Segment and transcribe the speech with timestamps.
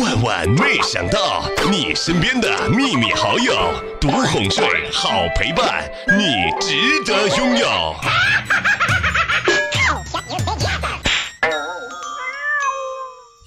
[0.00, 3.54] 万万没想到，你身边的秘密好友，
[4.00, 5.88] 独哄睡，好陪伴，
[6.18, 7.94] 你值得拥有。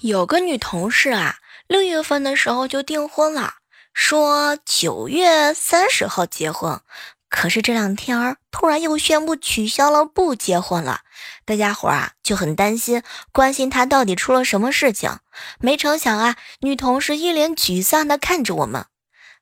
[0.00, 3.56] 有个女同事啊，六月份的时候就订婚了，
[3.92, 6.80] 说九月三十号结婚。
[7.28, 11.00] 可是这两天儿突然又宣布取消了，不结婚了。
[11.44, 13.02] 大家伙啊就很担心，
[13.32, 15.18] 关心他到底出了什么事情。
[15.60, 18.86] 没成想啊，女同事一脸沮丧地看着我们。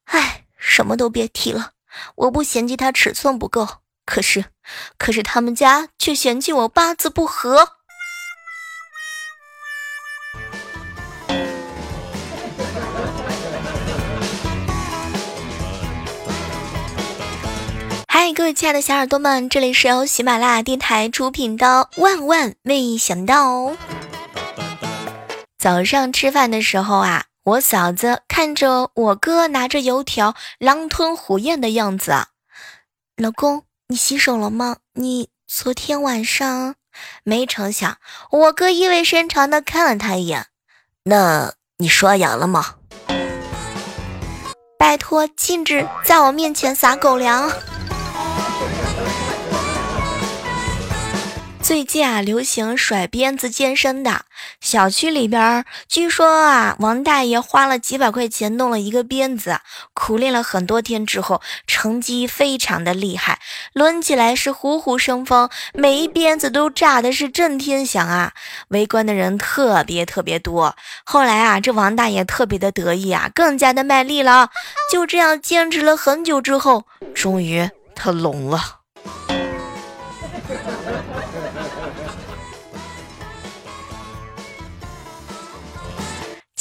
[0.04, 1.72] 唉，什么都别提了。
[2.16, 3.66] 我不嫌弃他尺寸不够，
[4.04, 4.46] 可是，
[4.98, 7.75] 可是他们家却嫌弃我八字不合。
[18.26, 23.54] 嗨，各位亲爱的小耳朵们，这里是由喜马拉雅电台出品的《万万没想到》。
[25.56, 32.26] 早上吃饭的时候啊，我嫂子看着我哥拿着油条狼吞虎咽的样子，
[33.16, 34.78] 老公，你洗手了吗？
[34.94, 36.74] 你昨天晚上……
[37.22, 37.98] 没成想，
[38.32, 40.46] 我哥意味深长的看了他一眼，
[41.04, 42.74] 那你刷牙了吗？
[44.76, 47.48] 拜托，禁止在我面前撒狗粮。
[51.66, 54.24] 最近啊，流行甩鞭子健身的
[54.60, 59.58] 小区里边，据说啊，王大爷花了几百块钱弄了一个鞭子，
[59.92, 63.40] 苦练了很多天之后，成绩非常的厉害，
[63.72, 68.32] 抡起来是虎虎生风，每一鞭子都炸的是震天响啊！
[68.68, 70.76] 围观的人特别特别多。
[71.02, 74.50] 后来啊，这王大爷特别的得意啊，更加的卖力了。
[74.92, 78.85] 就这样坚持了很久之后，终于他聋了。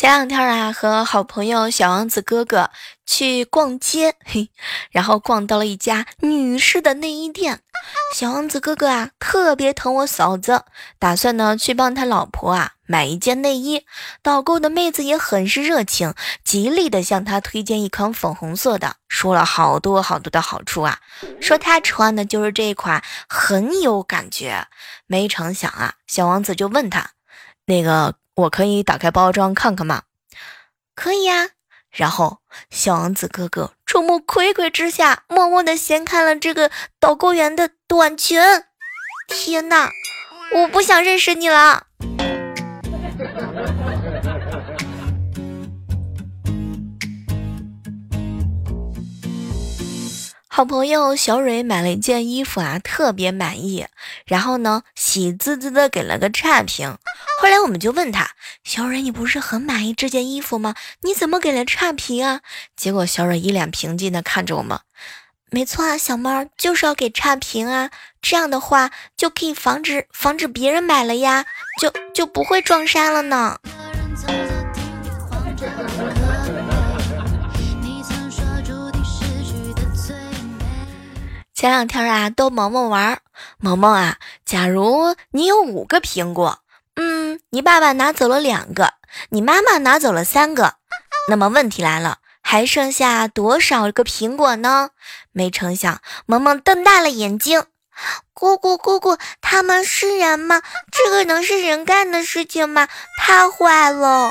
[0.05, 2.69] 前两天啊，和好朋友小王子哥哥
[3.07, 4.51] 去逛街，嘿，
[4.91, 7.61] 然后逛到了一家女士的内衣店。
[8.13, 10.63] 小王子哥哥啊，特别疼我嫂子，
[10.99, 13.83] 打算呢去帮他老婆啊买一件内衣。
[14.21, 16.13] 导购的妹子也很是热情，
[16.43, 20.99] 极力的向他推荐一款粉红色的，说了好多好多的好处啊，
[21.41, 24.67] 说他穿的就是这一款，很有感觉。
[25.07, 27.09] 没成想啊，小王子就问他，
[27.65, 28.13] 那个。
[28.35, 30.03] 我可以打开包装看看吗？
[30.93, 31.49] 可以呀。
[31.89, 36.69] 然后小王子哥哥众目睽睽之下，默默的掀开了这个
[36.99, 38.37] 导购员的短裙。
[39.29, 39.89] 天哪，
[40.53, 41.87] 我不想认识你了。
[50.55, 53.87] 好朋友小蕊买了一件衣服啊，特别满意，
[54.25, 56.97] 然后呢，喜滋滋的给了个差评。
[57.41, 58.29] 后来我们就问他，
[58.63, 60.73] 小蕊，你不是很满意这件衣服吗？
[61.01, 62.39] 你怎么给了差评啊？
[62.77, 64.79] 结果小蕊一脸平静的看着我们，
[65.51, 67.89] 没错啊，小猫就是要给差评啊，
[68.21, 71.45] 这样的话就可以防止防止别人买了呀，
[71.81, 73.59] 就就不会撞衫了呢。
[81.65, 83.21] 前两天啊，逗萌萌玩，
[83.57, 86.59] 萌萌啊，假如你有五个苹果，
[86.95, 88.93] 嗯，你爸爸拿走了两个，
[89.29, 90.75] 你妈妈拿走了三个，
[91.27, 94.91] 那么问题来了，还剩下多少个苹果呢？
[95.31, 97.63] 没成想，萌萌瞪大了眼睛，
[98.35, 100.61] 姑姑姑姑，他们是人吗？
[100.91, 102.87] 这个能是人干的事情吗？
[103.17, 104.29] 太坏了！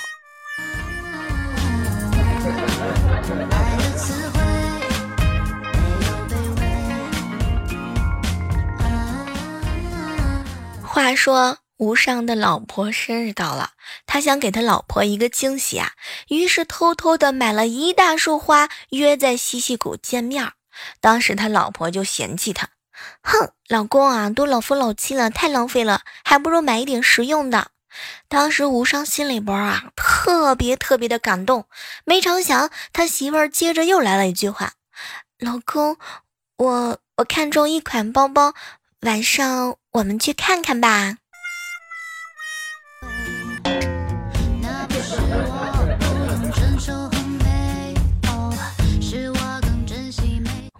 [10.95, 13.73] 话说无伤的老婆生日到了，
[14.07, 15.91] 他想给他老婆一个惊喜啊，
[16.29, 20.53] 于是偷偷的买了一大束花，约在西溪谷见面。
[21.01, 22.69] 当时他老婆就嫌弃他，
[23.25, 27.73] 哼，老公啊，都老夫老妻了，太浪费了，还不如买一点实用的。
[28.29, 31.67] 当时无伤心里边啊，特别特别的感动。
[32.05, 34.75] 没成想，他媳妇儿接着又来了一句话
[35.41, 35.97] ：“老公，
[36.57, 38.55] 我我看中一款包包。”
[39.05, 41.19] 晚上我们去看看吧。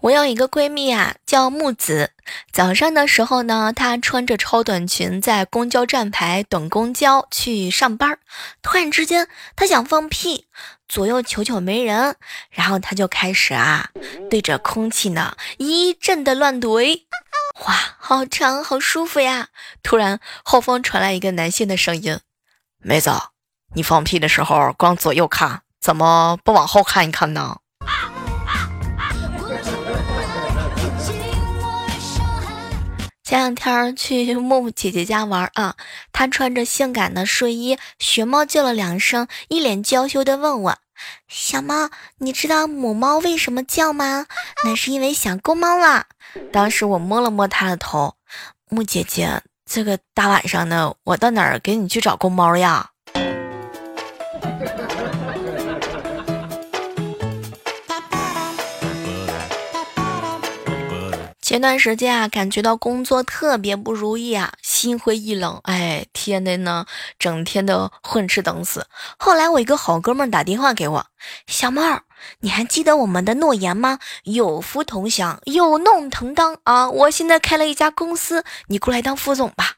[0.01, 2.11] 我有一个闺蜜啊，叫木子。
[2.53, 8.19] 早上的时候呢，她穿着超短裙在公交站牌等公交去上班。
[8.63, 10.49] 突然之间，她想放屁，
[10.89, 12.17] 左右瞅瞅没人，
[12.51, 13.91] 然后她就开始啊，
[14.29, 17.05] 对着空气呢一阵的乱怼。
[17.61, 19.49] 哇，好长，好舒服呀！
[19.83, 22.21] 突然，后方传来一个男性的声音
[22.83, 23.11] ：“妹子，
[23.75, 27.59] 你放屁的时候光左右看，怎么不往后看一看呢？
[33.35, 35.75] 前两天去 木木姐姐家玩啊，
[36.13, 40.79] 她穿着性感的睡衣，学猫叫了两声，一脸娇羞的问我
[41.27, 44.27] ：“小猫，你知道母猫为什么叫吗？
[44.63, 46.05] 那是因为想公猫了。”
[46.53, 48.15] 当时我摸了摸她的头，
[48.71, 52.91] 木姐姐，这个大晚上的，我到哪儿给你去找公猫呀？
[61.55, 66.85] 前段时间啊，感觉到工作特别不如意啊，心灰意冷，哎，天的呢，
[67.17, 68.89] 整天的混吃等死。
[69.21, 71.07] 后来我一个好哥们打电话给我，
[71.47, 72.01] 小猫，
[72.41, 74.01] 你还记得我们的诺言吗？
[74.25, 76.91] 有福同享，有弄同当啊！
[76.91, 79.75] 我现在开了一家公司，你过来当副总吧。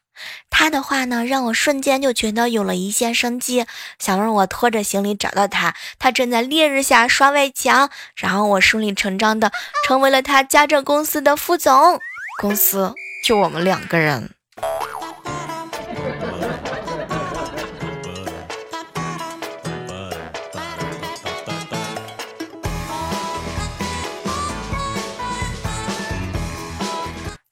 [0.51, 3.67] 他的话呢，让我瞬间就觉得有了一线生机。
[3.99, 9.53] 小妹，我拖着行李找到他，他正在烈日下刷外墙，然后我顺理成章的
[9.87, 12.01] 成为了他家政公司的副总。
[12.41, 14.31] 公司就我们两个人。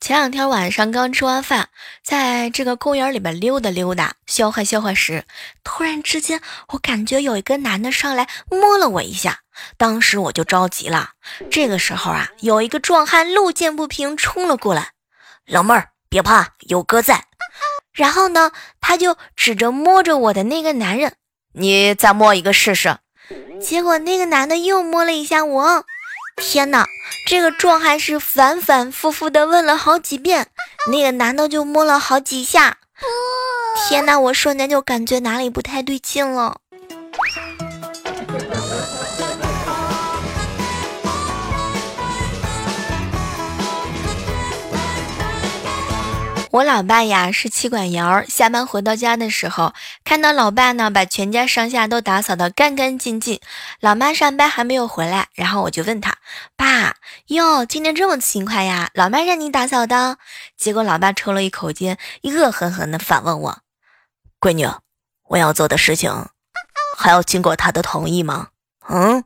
[0.04, 1.70] 前两天晚上刚吃完饭，
[2.02, 5.24] 在这个公园里边溜达溜达，消化消化时，
[5.62, 9.38] 突然之间，我感觉有一个男的上来摸了我一下，
[9.78, 11.12] 当时我就着急了。
[11.50, 14.90] 这个时候啊，有一个壮汉路见不平冲了过来，
[15.46, 17.24] 老妹儿别怕，有哥在。
[17.94, 18.52] 然后呢，
[18.82, 21.14] 他就指着摸着我的那个男人，
[21.54, 22.98] 你再摸一个试试。
[23.58, 25.86] 结果那个男的又摸了一下我。
[26.36, 26.86] 天哪，
[27.26, 30.48] 这个壮汉是反反复复的问了好几遍，
[30.90, 32.78] 那个男的就摸了好几下。
[33.88, 36.58] 天哪，我瞬间就感觉哪里不太对劲了。
[46.54, 49.74] 我老爸呀是妻管严，下班回到家的时候，
[50.04, 53.40] 看到老爸呢把全家上下都打扫得干干净净，
[53.80, 56.16] 老妈上班还没有回来，然后我就问他，
[56.54, 56.94] 爸
[57.26, 58.88] 哟，今天这么勤快呀？
[58.94, 60.18] 老妈让你打扫的？
[60.56, 63.58] 结果老爸抽了一口烟，恶狠狠地反问我，
[64.38, 64.68] 闺女，
[65.24, 66.28] 我要做的事情
[66.96, 68.50] 还要经过他的同意吗？
[68.88, 69.24] 嗯。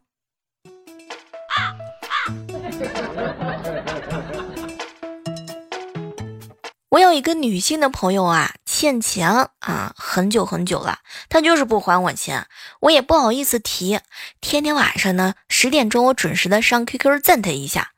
[6.90, 12.46] 我有一个女性的朋友啊，欠钱啊，很久很久了，她就是不还我钱，
[12.81, 14.00] 我也不好意思提。
[14.40, 17.90] 天天晚上呢，十点钟我准时的上 QQ 赞她一下，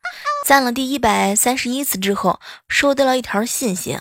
[0.45, 4.01] 赞了第一百三十一次之后，收到了一条信息：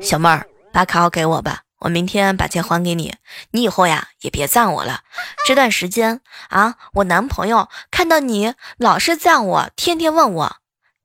[0.00, 3.16] 小妹儿，把卡号给我吧，我明天把钱还给你。
[3.50, 5.00] 你以后呀，也别赞我了。
[5.44, 10.56] 这段时间啊，我男朋友看到你老是赞我，天天问我，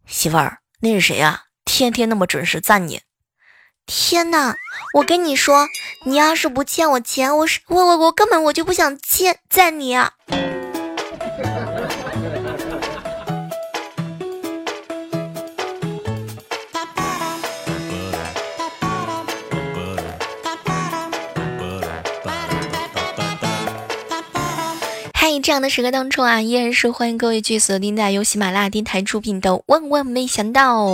[0.05, 1.45] 媳妇儿，那是谁呀？
[1.65, 3.01] 天天那么准时赞你。
[3.85, 4.55] 天哪！
[4.93, 5.67] 我跟你说，
[6.05, 10.13] 你要是不欠我钱，我是我我我根本我就不想欠在你啊。
[25.41, 30.85] 这样的时刻当中啊，依然是欢迎各位去锁定在由喜马拉雅电台出品的《万万没想到》。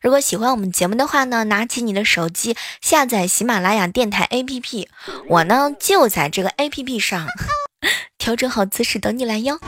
[0.00, 4.86] 如果喜欢我们节目的话呢，拿起你的手机下载喜马拉雅电台 APP，
[5.28, 7.26] 我呢就在这个 APP 上
[8.18, 9.58] 调整好姿势等你来哟。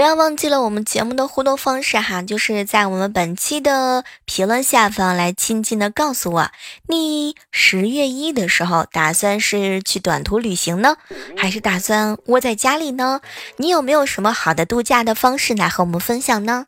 [0.00, 6.50] 不要忘记了我们节目的互动方式哈，就是在我们本期的评论下方来轻轻的告诉我，
[6.86, 10.96] 你十月一的时候打算是去短途旅行呢，
[11.36, 13.20] 还是打算窝在家里呢？
[13.58, 16.64] 你有没有什么好的度假的方式来和我们分享呢？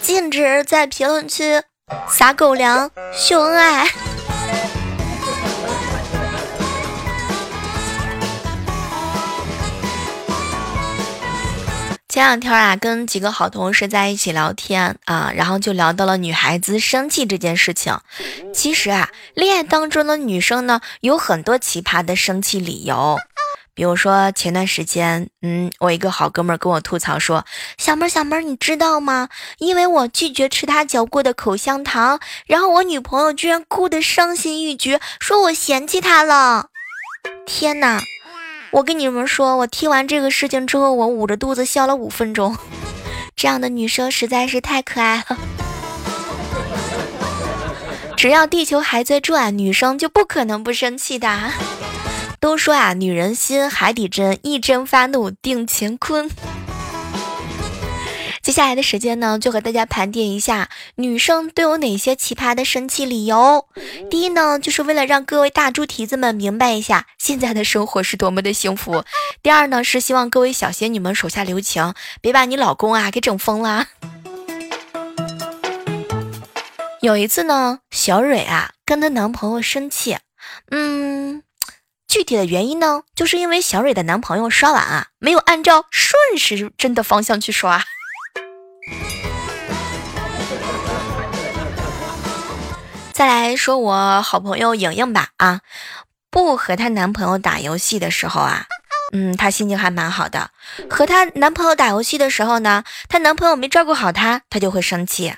[0.00, 1.60] 禁止在评论区
[2.08, 4.07] 撒狗粮秀恩爱。
[12.18, 17.96] 前两天啊，跟几个好同事在一起聊天啊，然后就聊到了女孩子生气这件事情。
[18.52, 23.16] 其实啊，恋爱当中的女生呢，有很多奇葩的生气理由。
[23.72, 27.44] 比如说前段时间，嗯，我一个好哥们跟我吐槽说
[27.78, 29.28] ：“小妹儿，小妹儿，你知道吗？
[29.58, 36.66] 因为我拒绝吃他嚼过的口香糖，然后我女朋友居然哭得伤心欲绝，说我嫌弃她了。
[37.46, 38.02] 天哪！”
[38.70, 42.56] 我跟你们说我听完这个事情之后我捂着肚子笑了五分钟。
[43.34, 45.38] 这样的女生实在是太可爱了。
[48.16, 51.52] 只要地球还在转女生就不可能不生气的
[52.40, 56.28] 都说啊女人心海底针一针发怒定乾坤。
[58.48, 63.68] 接下来的时间呢，就和大家盘点一下女生都有哪些奇葩的生气理由。
[64.10, 69.04] 第一呢，就是为了让各位大猪蹄子们明白一下现在的生活是多么的幸福。
[69.42, 73.88] 第二呢，是希望各位小仙女们手下留情，别把你老公啊给整疯了。
[77.02, 80.16] 有一次呢，小蕊啊跟她男朋友生气，
[80.70, 81.42] 嗯，
[82.08, 87.84] 具体的原因呢，就是因为小蕊的男朋友刷碗啊没有按照顺时针的方向去刷。
[93.12, 95.60] 再来说我好朋友莹莹吧啊，
[96.30, 98.66] 不和她男朋友打游戏的时候啊，
[99.12, 100.48] 嗯，她心情还蛮好的；
[100.88, 105.34] 和她男朋友打游戏的时候呢，她男朋友没照顾好她，她就会生气。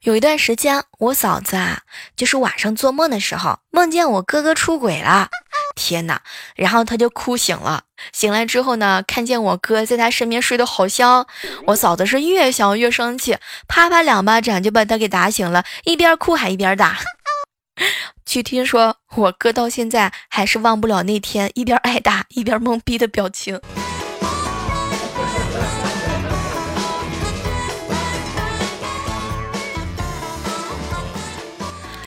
[0.00, 1.80] 有一段时间，我嫂子啊，
[2.14, 5.28] 就是晚上做梦的时候，梦见我哥哥出轨了。
[5.76, 6.20] 天哪！
[6.56, 7.84] 然后他就哭醒了。
[8.12, 11.26] 醒来之后呢，看见我哥在他身边睡得好香，
[11.66, 13.36] 我嫂子是越想越生气，
[13.68, 16.98] 啪啪两巴掌就把他给打醒了，一边哭还一边打。
[18.24, 23.60] 据听说，我哥到现在还是忘不了那天一边挨打一边懵逼的表情。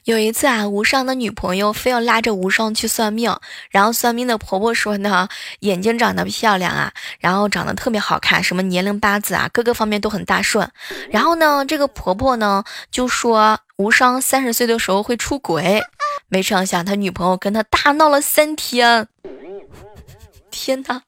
[0.09, 3.31] 有一次啊，无双的女朋友非要拉着无双去算命，
[3.69, 10.67] 然后算命的婆婆说呢，眼睛长得漂亮啊，然后长得特别好看，什么年龄八字啊，各个方面都很大顺。
[11.11, 15.83] 然后呢，这个婆婆呢就说无双三十岁的时候会出轨，
[16.27, 19.07] 没成想他女朋友跟他大闹了三天。
[20.49, 21.03] 天哪！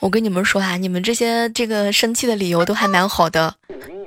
[0.00, 3.54] 我跟你们说啊，你们这些这个生气的理由都还蛮好的。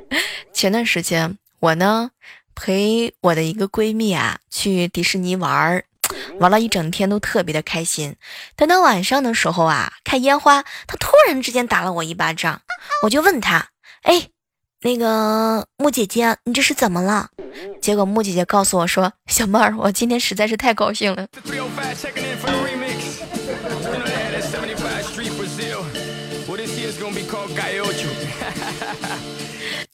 [0.51, 2.09] 前段时间我呢
[2.55, 5.85] 陪我的一个闺蜜啊去迪士尼玩儿，
[6.39, 8.15] 玩了一整天都特别的开心。
[8.55, 12.61] 等到晚上的时候啊，看烟花，她突然之间打了我一巴掌，
[13.03, 13.69] 我就问她
[14.01, 14.29] ：“哎，
[14.81, 17.29] 那个木姐姐，你这是怎么了？”
[17.81, 21.27] 结果木姐姐告诉我说：“小妹儿，我今天实在是太高兴了。”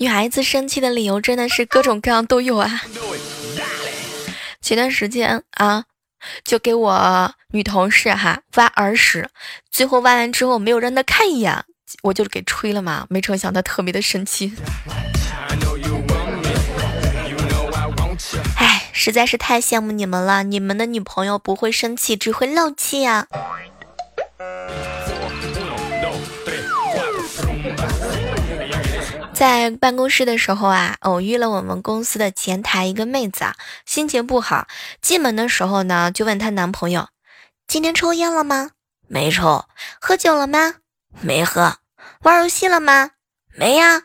[0.02, 2.84] 女孩子生气的理由真的是各种各样都有啊！
[4.62, 5.84] 前段时间啊，
[6.46, 9.30] 就给我女同事哈挖耳屎，
[9.70, 11.66] 最后挖完之后没有让她看一眼，
[12.04, 13.06] 我就给吹了嘛。
[13.10, 14.54] 没成想她特别的生气。
[18.56, 23.28] 哎，实在是太羡慕你们了，你们的女朋友不会生气，只会漏气啊。
[29.40, 33.56] 在办公室的时候啊，偶遇了我们公司的前台一个妹子啊，
[33.86, 34.68] 心情不好，
[35.02, 37.08] 进门的时候呢，就问她男朋友
[37.66, 38.72] ：“今天抽烟了吗？
[39.08, 39.64] 没抽。
[40.02, 40.74] 喝酒了吗？
[41.22, 41.78] 没喝。
[42.24, 43.12] 玩游戏了吗？
[43.56, 44.02] 没呀。”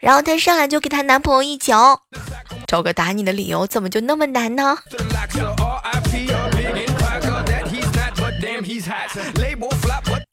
[0.00, 2.04] 然后她上来就给她男朋友一脚，
[2.66, 4.78] 找个打你的理由，怎么就那么难呢？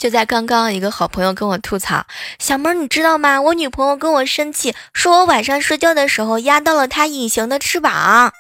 [0.06, 2.06] 就在刚刚，一个好朋友跟我吐槽
[2.38, 3.42] ：“小妹儿，你知道吗？
[3.42, 8.32] 我女朋友跟我生气，说我晚上睡觉的时候压到了她隐形的翅膀。”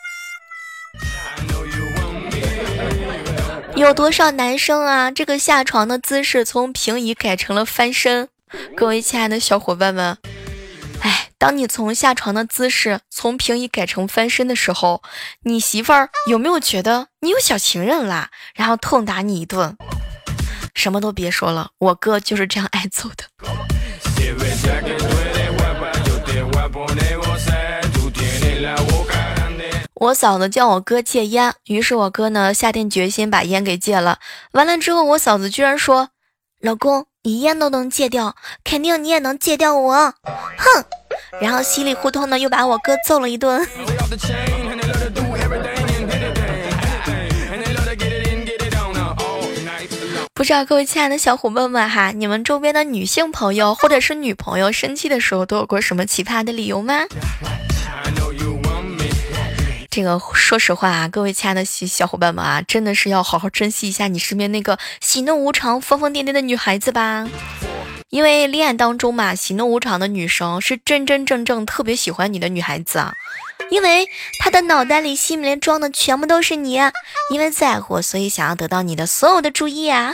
[3.76, 5.10] 有多少男生啊？
[5.10, 8.30] 这个下床的姿势从平移改成了翻身。
[8.78, 10.20] 各位亲爱的小伙伴们，
[11.02, 15.02] 哎，当你从下床的姿势从平移改成翻身的时候，
[15.42, 18.30] 你媳妇儿有没有觉得你有小情人啦？
[18.54, 19.76] 然后痛打你一顿？
[20.75, 23.24] 什么都别说了，我哥就是这样挨揍的。
[29.96, 34.20] 我嫂子叫我哥戒烟，于是我哥呢下定决心把烟给戒了。
[34.51, 36.10] 完了之后，我嫂子居然说
[36.62, 40.13] ：“老公，你烟都能戒掉，肯定你也能戒掉我。”
[40.58, 40.84] 哼，
[41.41, 43.65] 然后稀里糊涂呢又把我哥揍了一顿。
[50.38, 57.06] 不知道各位亲爱的小伙伴们哈，你们周边的女性朋友或者是女朋友生气的时候都有过什么奇葩的理由吗？
[59.89, 67.25] 这个说实话啊，各位亲爱的小伙伴们啊，真的是要好好珍惜一下你身边那个喜怒无常、疯疯癫癫的女孩子吧。
[68.10, 73.14] 因为恋爱当中嘛，喜怒无常的女生是真真正正特别喜欢你的女孩子啊。
[73.72, 74.08] 因为
[74.40, 76.80] 她的脑袋里、心里面装的全部都是你，
[77.32, 80.14] 因为在乎，所以想要得到你的所有的注意啊。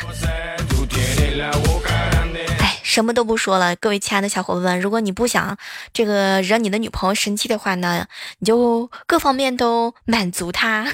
[2.59, 5.57] 哎，什么都不说了，各位亲爱的小伙伴们，如果你不想
[5.91, 8.07] 这个惹你的女朋友生气的话呢，
[8.39, 10.87] 你就各方面都满足她。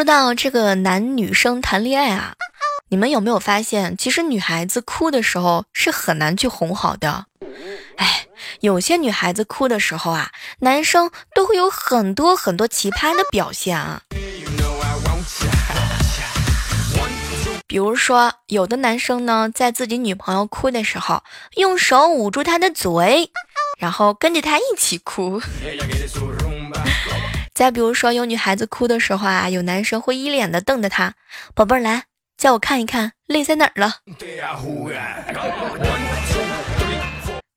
[0.00, 2.32] 说到这个男女生谈恋爱啊，
[2.88, 7.26] 你们有没有发现，其实女孩子哭的时候是很难去哄好的。
[7.96, 8.26] 哎，
[8.60, 10.30] 有些女孩子哭的时候啊，
[10.60, 14.00] 男生都会有很多很多奇葩的表现啊。
[17.66, 21.22] 比如说，有的男生呢，在自己女朋友哭的时候，
[21.56, 23.30] 用手捂住她的嘴，
[23.78, 25.42] 然后跟着她一起哭。
[27.52, 31.14] 再比如说，有女孩子哭的时候啊，有男生会一脸的瞪着她，
[31.54, 32.04] 宝贝儿来，
[32.36, 33.96] 叫我看一看泪在哪儿了。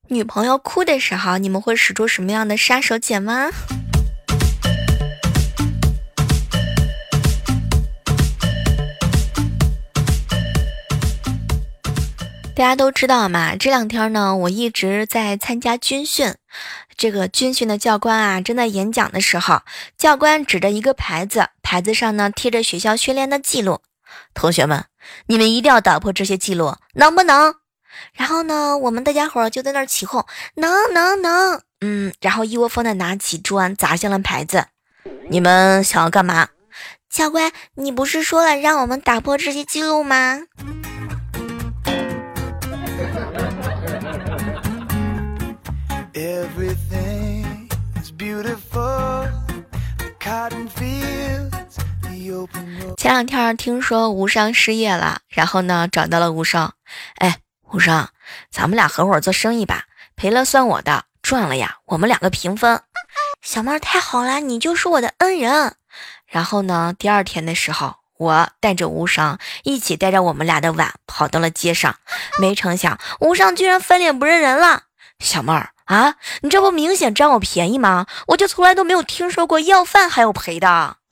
[0.08, 3.50] 女朋友哭的时候，你们会使出什么样的杀手锏吗？
[12.56, 16.34] 大家都知道嘛，这两天呢，我一直在参加军训。
[16.96, 19.62] 这个军训的教官啊，正在演讲的时候，
[19.98, 23.80] 教官指着一个牌子，牌子上呢贴着学校训练的记录。
[24.34, 24.84] 同学们，
[25.26, 27.56] 你们一定要打破这些记录，能不能？
[28.12, 34.66] 然后呢，我们大家伙就在那儿起哄，能能能，嗯，然后一窝蜂的拿起砖砸向了牌子。
[35.28, 36.50] 你们想要干嘛？
[37.10, 40.42] 教官，你不是说了让我们打破这些记录吗？
[52.96, 56.74] 前两天听说无伤失业了，然后呢找到了无伤。
[57.16, 57.38] 哎，
[57.70, 58.08] 无伤，
[58.50, 59.84] 咱们俩合伙做生意吧，
[60.16, 62.80] 赔了算我的，赚了呀，我们两个平分。
[63.42, 65.74] 小妹儿太好了，你就是我的恩人。
[66.26, 71.96] 然后呢，第二天的时候，我带着无伤一起带着我们俩的碗跑到了街上，
[72.40, 74.84] 没成想无伤居然翻脸不认人了。
[75.18, 78.06] 小妹儿啊，你这不明显占我便宜吗？
[78.28, 80.96] 我就从来都没有听说过要饭还要赔的。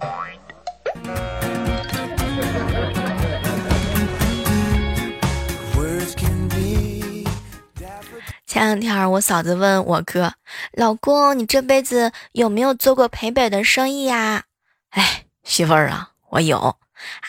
[8.47, 10.33] 前两天我嫂子问我哥
[10.73, 14.45] ：“老公，你这辈子有没有做过赔本的生意呀？”
[14.91, 16.59] 哎，媳妇儿啊，我有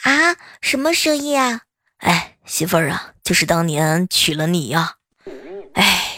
[0.03, 1.61] 啊，什么生意啊？
[1.99, 4.95] 哎，媳妇儿啊，就是当年娶了你呀。
[5.73, 6.12] 哎。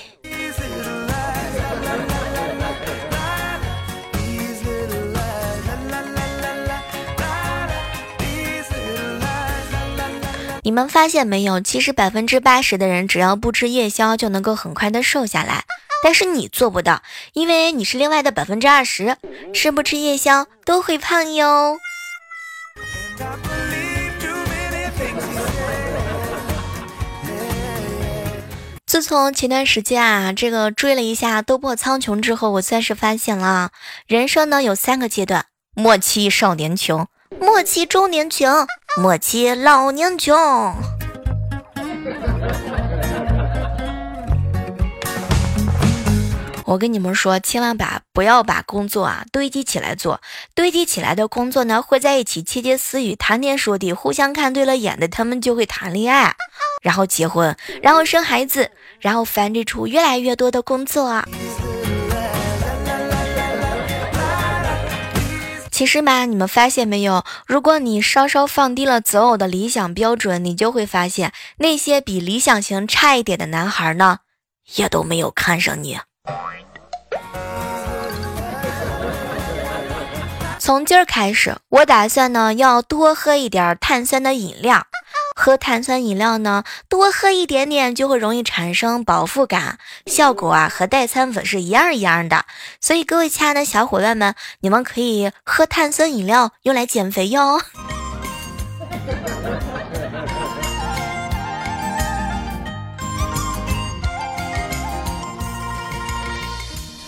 [10.66, 11.62] 你们发现没有？
[11.62, 15.64] 其实百分之八十的人只要不吃夜宵就能够很快的瘦下来，
[16.04, 19.16] 但是你做不到，因为你是另外的百分之二十，
[19.54, 21.78] 吃不吃夜宵都会胖哟。
[28.88, 33.70] 自从前段时间啊，这个追了一下《斗破苍穹》之后，我算是发现了，
[34.08, 37.08] 人生呢有三个阶段：末期少年穷。
[37.40, 40.36] 莫欺中年穷，莫欺老年穷。
[46.66, 50.20] 我跟你们说，千万把不要把工作啊堆积起来做，
[50.56, 56.36] 堆积起来的工作呢会在一起窃窃私语、谈天说地，互相看对了眼的，他们就会谈恋爱，
[56.82, 61.24] 然后结婚，然后生孩子，然后繁殖出越来越多的工作。
[65.76, 67.26] 其实嘛，你们发现没有？
[67.46, 74.20] 如果你稍稍放低了择偶的理想标准，你就会发现那些比理想型差一点的男孩呢，
[74.76, 76.00] 也都没有看上你。
[80.60, 84.88] 从今儿开始，我打算呢要多喝一点碳酸的饮料。
[85.38, 92.46] 喝碳酸饮料呢，多喝一点点就会容易产生饱腹感，效果啊和代餐粉是一样一样的。
[92.80, 97.62] 所以各位亲爱的小伙伴们，你们可以喝碳酸饮料用来减肥哟。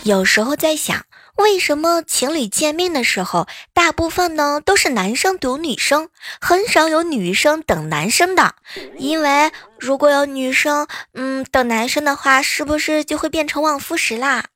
[0.04, 1.06] 有时候在想。
[1.38, 6.10] 为什么情侣见面的时候，大部分呢都是男生堵女生，
[6.41, 8.56] 很少有女生等男生的？
[8.97, 14.45] 因为如果有女生，嗯，等男生的话，是不是就会变成望夫石啦？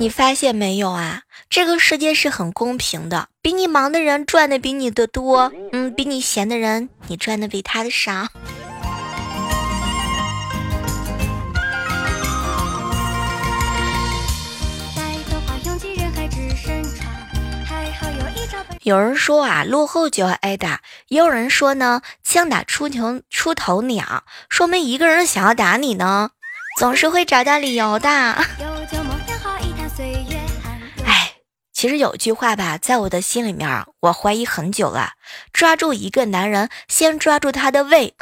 [0.00, 1.22] 你发现没有啊？
[1.50, 8.28] 这个世界是很公平的，比你忙的人赚的比你的多，嗯，比你闲的人，你赚的比他的少。
[18.82, 26.30] 有人说啊，落后就要挨打；也有人说呢，枪打出头出头鸟，说明一个人想要打你呢，
[26.78, 28.36] 总是会找到理由的。
[31.78, 35.12] 其实有句话吧，在我的心里面，我怀疑很久了：
[35.52, 38.16] 抓住一个男人，先抓住他的胃，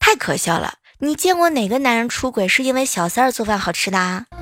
[0.00, 0.76] 太可笑了。
[1.00, 3.98] 你见过哪个男人出轨是因为小三儿做饭好吃的？
[3.98, 4.24] 啊？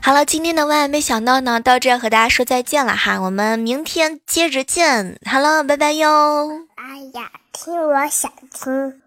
[0.00, 5.20] 好了，今天的万万没想到呢，到这和大家说再见了哈，我们明天接着见。
[5.26, 6.62] 好了，拜拜哟。
[6.76, 9.02] 哎呀，听我想听。